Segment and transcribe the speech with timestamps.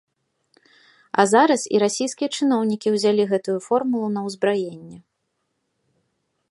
[1.23, 4.97] А зараз і расійскія чыноўнікі ўзялі гэтую формулу на ўзбраенне.